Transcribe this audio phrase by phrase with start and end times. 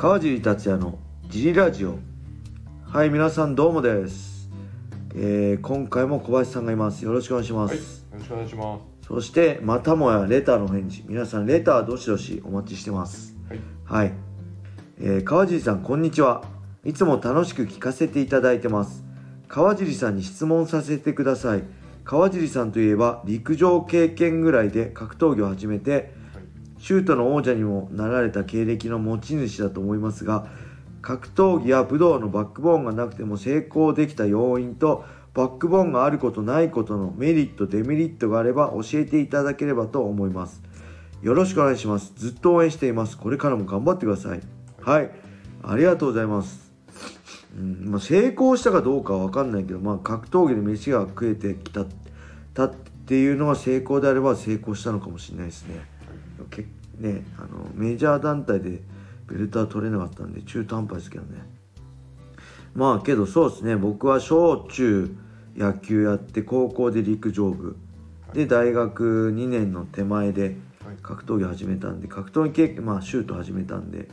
[0.00, 1.98] 川尻達也のジリラジオ。
[2.86, 4.48] はい皆さんどうもです、
[5.14, 7.04] えー今回も小林さんがいます。
[7.04, 11.04] よろしくお願いしまはい、よす、ろしくお願いしまそしてまたもやレターの返事。
[11.06, 13.36] 皆さんレターどしどしお待ちしてますす。
[13.46, 14.12] はい、はい、
[15.02, 16.44] えー川尻さんこんにちは。
[16.82, 19.04] いつも楽しく聞かせていただいてます。
[19.48, 21.62] 川尻さんに質問させてください。
[22.04, 26.18] 川尻さんといえば陸上経験ぐらいで格闘技を始めて
[26.80, 30.46] シュートの王者にもなられた経歴の持ち主だと思いますが
[31.02, 40.62] 格闘技や武道のバックボーンがなくても成功できた要因とバックボーンがあることないことのメリットデメリットがあれば教えていただければと思います。
[41.22, 42.12] よろしくお願いします。
[42.16, 43.16] ずっと応援しています。
[43.16, 44.40] これからも頑張ってください。
[44.80, 45.10] はい。
[45.62, 46.72] ありがとうございます。
[47.56, 51.84] うんまあ、成功したかどうかは分かんないけど、まあ、格闘技で飯が食えてきた
[52.54, 52.74] たっ
[53.06, 55.80] ていうのが成功であれば成功したのかもしれないですね。
[57.00, 58.82] けねあのメジャー団体で
[59.28, 61.42] ベルトは取れなかったんで中途半端ですけどね。
[62.74, 63.76] まあけどそうですね。
[63.76, 65.16] 僕は小中
[65.56, 67.76] 野球やって高校で陸上部。
[68.32, 74.08] で大学2年の手前ではい、格闘技始めたんで格闘技経験まあシュート始めたんで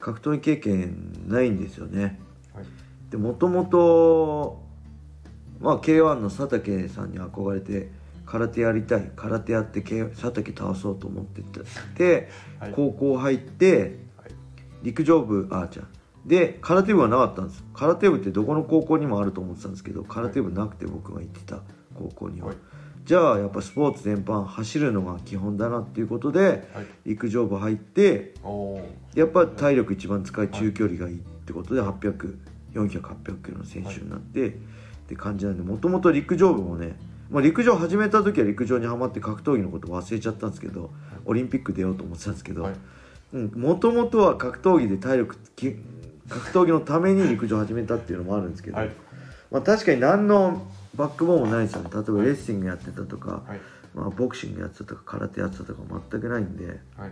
[0.00, 2.20] 格闘技経験ないんですよね。
[2.54, 2.64] はい、
[3.10, 4.62] でもともと
[5.60, 7.90] まあ K1 の佐竹さんに憧れて
[8.26, 11.42] 空手やりたい空手やって佐竹倒そうと思って
[11.96, 12.28] て、
[12.60, 12.72] はい。
[12.72, 14.30] 高校入ってはい、
[14.82, 15.86] 陸上部あじゃあ
[16.26, 17.64] で空手部はなかったんです。
[17.72, 21.60] 空手部ってどこの高校にもあると思ってたんですけど空手部なくて僕が行ってた
[21.94, 22.56] 高校には、はい。
[23.04, 28.34] じゃあやっぱスポーツ全般走るのが基本だなっていうことではい、陸上部入って
[29.14, 34.52] やっぱ体力一番使い中距離がいいってことで800400800キロの選手になって、っ
[35.08, 36.98] て感じなんでもともと陸上部もね、
[37.30, 40.90] まあ、陸上始めた時は陸上にはまって格闘技のこと忘れちゃったんですけど
[41.24, 45.76] オリンピック出ようと思ってたんですけどはい、もともとは格闘技で体力き
[46.28, 48.90] 格闘技のために陸上始めたっていうのもあるんですけど、はい、
[49.50, 51.90] まあ、確かに何のバックボーンもないですよね。
[51.92, 53.60] 例えばレッスングやってたとか、はい、
[53.94, 55.80] まあ、ボクシングやってたとか空手やってたとか
[56.10, 56.66] 全くないんで。
[56.66, 57.10] はい、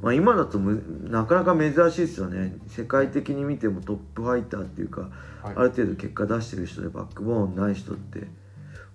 [0.00, 2.56] まあ、今だとむなかなか珍しいですよね。
[2.68, 5.10] 世界的に見てもトップファイターっていうか、はい。
[5.56, 8.28] ある程度結果出してる人でバックボーンない人って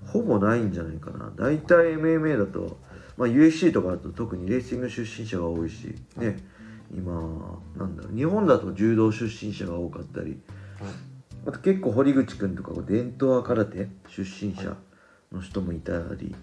[0.06, 1.32] ほぼないんじゃないかな。
[1.36, 2.78] 大体 MMA だと、
[3.18, 6.40] まあ、UFC とかだと特にレーシング出身者が多いしね。
[6.96, 7.14] 今
[7.78, 8.16] なんだろう。
[8.16, 10.40] 日本だと柔道出身者が多かったり。
[11.46, 14.78] あと結構堀口君とか伝統は空手出身者
[15.32, 16.34] の人もいたり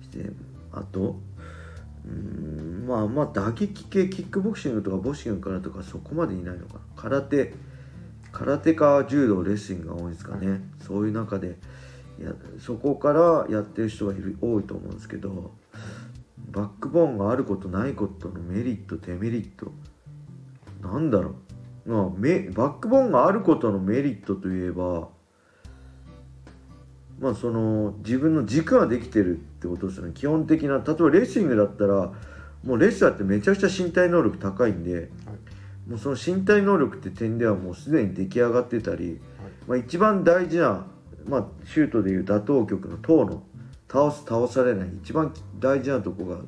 [0.00, 0.30] して
[0.72, 1.20] あと
[2.06, 6.80] うーんまあまあ打撃系キックボクシングとかボクシングからとかそこまでいないのかな。
[6.96, 7.52] 空手
[8.32, 11.58] 空手か柔道レスリングが多いですかね、そういう中で
[12.24, 15.52] やそこからやってる人がいる多いと思うんですけど
[16.50, 19.72] バックボーンがあることないことのメリットデメリット
[20.82, 21.34] なんだろ
[21.86, 21.92] う。
[21.92, 25.08] まあ、めバックボーンがあることのメリットといえば
[27.18, 30.12] まあその自分の軸ができてるってことですよね。
[30.14, 32.12] 基本的な例えばレスリングだったら
[32.64, 35.10] もうレスラーってめちゃくちゃ身体能力高いんで
[35.88, 39.20] もうその身体能力って点ではもうすでに出来上がってたり、
[39.66, 40.86] まあ、一番大事な、
[41.30, 43.42] まあ、シュートでいう打倒局の塔の
[43.88, 44.88] 倒す倒されない。
[45.02, 46.38] 一番大事なとこが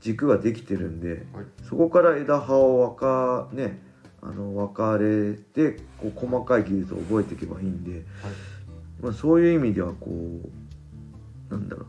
[0.00, 1.44] 軸ができてるんで、はい。
[1.68, 3.82] そこから枝葉を分かね
[4.22, 8.04] あの分かれてこう細かい技術を覚えていけばいいんで、
[9.00, 10.06] まあ、そういう意味ではこ
[11.50, 11.86] うなんだろう。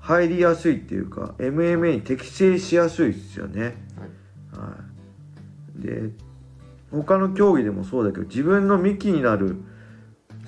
[0.00, 3.62] 入りやすいっていうか MMA に適正しやすいですよね。
[3.64, 3.72] はい、
[4.60, 4.76] は
[5.78, 6.10] い、で
[6.90, 9.56] 他の競技でもそうだけど自分の幹になる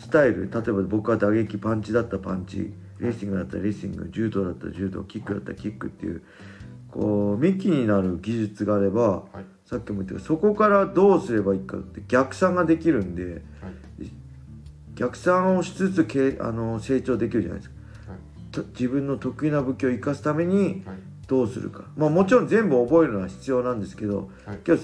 [0.00, 6.22] スタイル例えば僕は打撃パンチだったらパンチレーシングだったらレーシング柔道だったら柔道キックだったらキックっていう
[6.90, 14.10] こう幹になる技術があればはい、さっきも言ったけどそこからどうすればいいかって逆算ができるんではい、
[14.94, 17.76] 逆算をしつつけあの成長できるじゃないですか。
[18.08, 18.18] はい、
[18.52, 20.96] と自分の得意な武器を生かすためにはい、
[21.28, 21.84] どうするか。
[21.96, 24.80] まあもちろん全部覚えるのは必要なんですけどはい、けど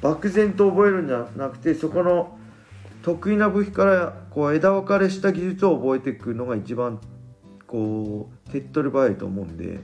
[0.00, 2.37] 漠然と覚えるんじゃなくてそこの
[3.02, 7.00] 得意な武器からこう枝分かれした技術を覚えていくのが一番
[7.66, 9.80] こう手っ取り早いと思うんで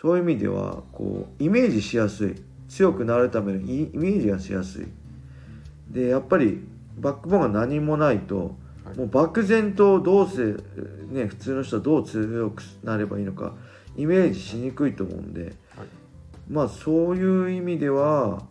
[0.00, 2.48] そういう意味ではこうイメージしやすい。
[2.68, 4.86] 強くなるためのイイメージがしやすい。
[5.90, 6.60] でやっぱり
[6.98, 8.98] バックボーンが何もないとはい。
[8.98, 10.54] もう漠然とどうせ
[11.12, 13.54] ね普通の人はどう強くなればいいのか
[13.96, 15.52] イメージしにくいと思うんではい、
[16.48, 18.42] まあそういう意味では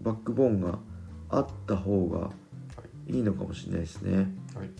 [0.00, 0.78] バックボーンが
[1.30, 2.30] あった方が
[3.06, 4.16] いいのかもしれないですね。
[4.54, 4.70] はい、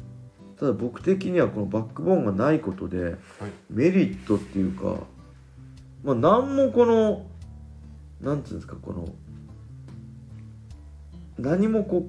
[0.59, 3.17] ただ僕的にはこのバックボーンがないことではい、
[3.71, 5.05] メリットっていうか
[6.03, 7.27] まあ何もこの
[8.21, 9.09] なんていうんですかこの
[11.39, 12.09] 何もこ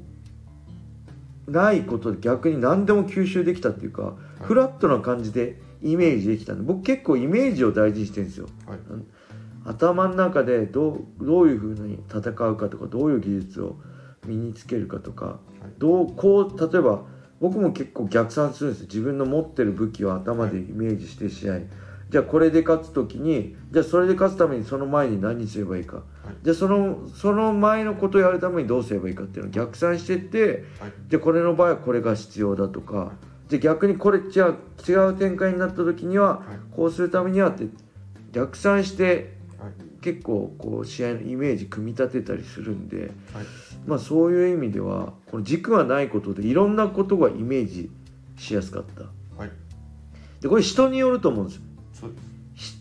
[1.48, 8.48] うないことで逆に何でも吸収できたっていうか、フラットな感じでイメージできたんで僕結構イメージを大事にしてるんですよ。
[8.66, 8.80] はい。
[9.66, 13.77] 頭の中でどうどういうふうに戦うかとかどういう技術を
[14.25, 15.39] 身につけるかとか
[15.77, 17.06] どうこう例えば
[17.39, 18.88] 僕も結構逆算するんですよ。
[18.88, 21.60] 自分の持ってる武器を頭でイメージして試合、
[22.10, 26.04] じゃあこれで勝つ時にじゃあそれで勝つためにその前に何すればいいか、
[26.42, 30.92] じゃあそのその前のことをやるためにどうすればいいかっていうのを逆算してってはい。
[31.10, 33.12] じゃあこれの場合はこれが必要だとか。
[33.50, 36.75] じゃあ逆にこれじゃあ違う展開になった時にははい。
[36.75, 37.66] こうするためにはって
[38.31, 39.71] 逆算してはい。
[40.01, 43.09] 結構こう試合のイメージ組み立てたりするんで、はい
[43.85, 47.89] まあそういう意味ではこの軸がないことでいろんなことがイメージ
[48.38, 49.03] しやすかった。
[49.38, 49.51] はい。
[50.41, 51.63] でこれ人によると思うんですよ。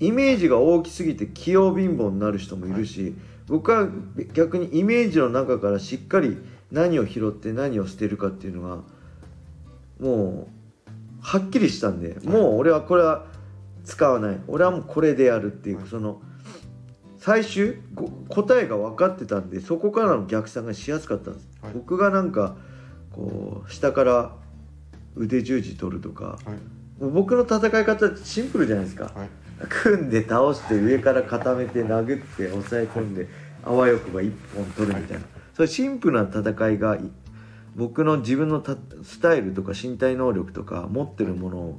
[0.00, 3.14] イメージが大きすぎて器用貧乏になる人もいるし、
[3.48, 3.88] 僕は
[4.34, 6.36] 逆にイメージの中からしっかり
[6.70, 8.82] 何を拾って何を捨てるかっていうのが
[9.98, 10.48] も
[10.86, 10.90] う
[11.20, 13.26] はっきりしたんで、もう俺はこれは
[13.84, 14.40] 使わない。
[14.46, 15.88] 俺はもうこれでやるっていう、はい。
[15.88, 16.20] その
[17.22, 21.72] 最終ご答えが分かってたんでそこからの逆算がしやすかったんです、はい。
[21.72, 22.56] 僕がなんか
[23.12, 24.32] こう下から
[25.14, 26.38] 腕十字取るとかはい。
[26.98, 29.28] 僕の戦い方ってシンプルじゃないですか、はい。
[29.68, 33.28] 組んで倒して上から固めて殴って押さえ込んで
[33.64, 35.24] あわよくば一本取るみたいな、
[35.54, 37.00] そういうシンプルな戦いがい
[37.76, 41.76] 僕の自分のたスタイルとか身体能力とか持ってるものを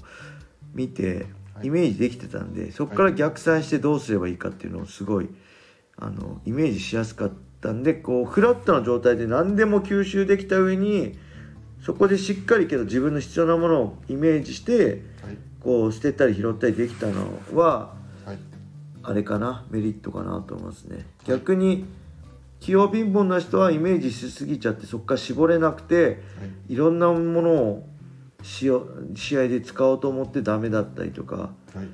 [0.74, 1.26] 見てはい
[1.62, 5.30] イメージできてたんでそこから逆算してどうすればいいかっていうのをすごい
[5.98, 11.18] あのイメージしやすかったんでこうフラットな状態で何でも吸収できた上に
[11.82, 15.38] そこでしっかりけど自分の必要なものをイメージしてはい。
[15.60, 17.94] こう捨てたり拾ったりできたのは
[18.26, 18.38] はい。
[19.04, 19.66] あれかな？
[19.70, 21.06] メリットかなと思いますね。
[21.26, 21.86] 逆に
[22.60, 26.12] 器用貧乏な人はイメージしすぎちゃってそこから絞れなくては
[26.70, 26.74] い。
[26.74, 27.90] いろんなものを
[28.44, 31.36] 試合で使おうと思ってダメだったりとか。
[31.36, 31.88] はい。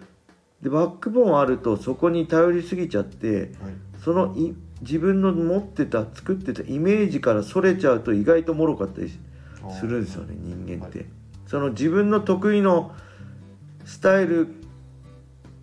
[0.62, 3.50] でバックボーンあるとそこに頼りすぎちゃってはい。
[4.04, 11.08] そのい自分の持ってた作ってたイメージからそれちゃうと意外と脆かったりするんですよね人間って、はい。
[11.48, 12.94] その自分の得意の
[13.86, 14.48] スタイル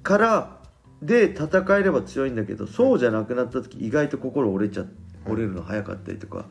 [0.03, 0.56] から
[1.03, 4.85] で戦えれば強いんだけどそうじゃなくなった時意外と心折れちゃ
[5.27, 6.47] 折れるの早かったりとか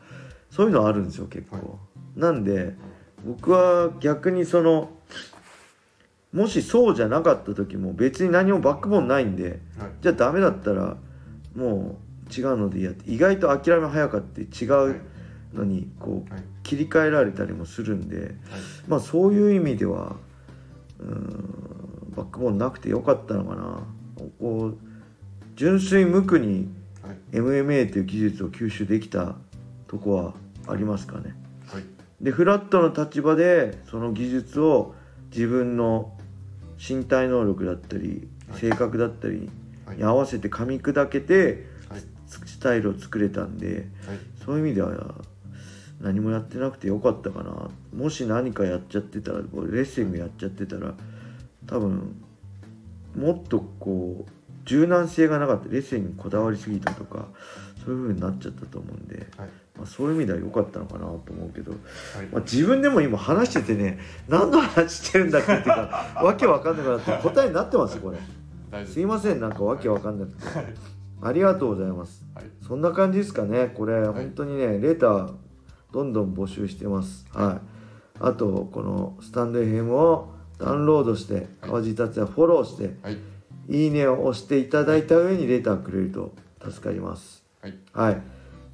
[0.50, 2.20] そういうのあるんですよ結構、はい。
[2.20, 2.74] なんで
[3.24, 4.90] 僕は逆にその
[6.32, 9.90] もしそうじゃなかった時も別に何もバックボーンないんではい。
[10.02, 10.96] じゃあダメだったら
[11.54, 11.98] も
[12.30, 15.00] う違うのでいいやって意外と諦め早かって違う
[15.54, 16.42] のにこうはい。
[16.62, 18.32] 切り替えられたりもするんではい。
[18.88, 20.16] まあそういう意味では
[21.00, 23.80] うーんバックボーンなくてよかったのかな。
[24.40, 24.78] こう
[25.54, 26.68] 純粋無垢に
[27.02, 27.16] はい。
[27.36, 29.36] MMA という技術を吸収できた
[29.86, 30.34] とこは
[30.66, 31.22] ありますかね。
[31.22, 31.34] はい
[32.20, 34.94] でフラットの立場でその技術を
[35.30, 36.16] 自分の
[36.78, 38.60] 身体能力だったりはい。
[38.60, 39.50] 性格だったり
[39.86, 39.96] はい。
[39.96, 42.02] に合わせて噛み砕けてはい。
[42.26, 44.18] スタイルを作れたんではい。
[44.44, 45.14] そういう意味では
[46.00, 47.70] 何もやってなくてよかったかな。
[47.94, 50.94] もし何かやっちゃってたらレッスリングやっちゃってたら
[51.66, 52.22] 多分
[53.16, 54.30] もっとこう
[54.66, 55.68] 柔軟性がなかった。
[55.68, 57.28] レッスリングにこだわりすぎたとか
[57.86, 59.48] そういう風になっちゃったと思うんで、はい。
[59.76, 62.26] まあ、そういう意味では良かったのかなと思うけど、はい。
[62.32, 68.84] まあ、自分でも今話しててね 何の話してるんだっけっていうか わけわかんなくなって答えになってますこれ。
[68.84, 69.00] す。
[69.00, 70.58] いませんなんかわけわかんなくて。
[70.58, 70.74] はい。
[71.22, 72.26] ありがとうございます。
[72.34, 72.44] はい。
[72.66, 73.72] そんな感じですかね。
[73.72, 74.04] これ、い。
[74.06, 75.32] 本当にねレター
[75.92, 77.24] どんどん募集してます。
[77.32, 77.66] はい。
[78.18, 83.18] あとこのスタンド FM をダウンロードして川地達也フォローしてはい。
[83.68, 88.10] いいねを押していただいた上にレターくれると助かりますはい。
[88.12, 88.22] はい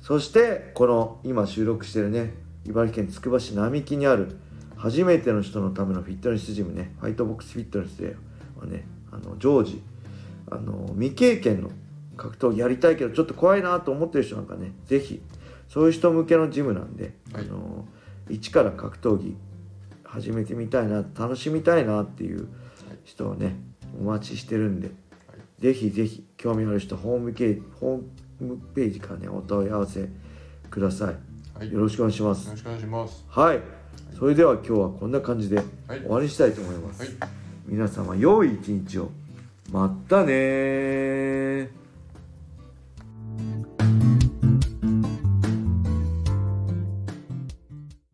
[0.01, 2.35] そしてこの今収録してるね
[2.67, 4.37] 茨城県つくば市並木にある
[4.77, 8.17] 初めての人のためのフィットネスジムねファイトボックスフィットネスで
[8.59, 9.81] はねあの常時
[10.51, 11.71] あの未経験の
[12.17, 15.23] 格闘技やりたいけどちょっと怖いなと思ってる人なんかねぜひ
[15.69, 17.45] そういう人向けのジムなんで、はい。
[17.45, 17.87] あの
[18.29, 19.37] 一から格闘技
[20.05, 22.49] 始めてみたいな楽しみたいなっていう
[23.05, 23.57] 人をね
[23.99, 24.91] お待ちしてるんで
[25.59, 28.11] ぜひぜひ興味ある人ホームページホーム
[28.75, 30.09] ページからねお問い合わせ
[30.71, 31.17] ください、
[31.59, 31.73] はい。
[31.73, 32.47] よろしくお願いします。
[32.47, 33.25] よろしくお願いします。
[33.29, 33.61] はい。
[34.19, 36.01] それでは今日はこんな感じではい。
[36.01, 37.11] 終わりにしたいと思います、はい。
[37.67, 39.11] 皆様良い一日を。
[39.71, 41.82] またねー